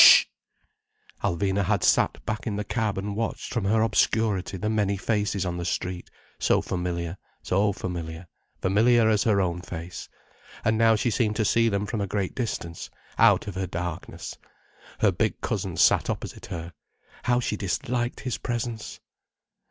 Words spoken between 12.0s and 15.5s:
a great distance, out of her darkness. Her big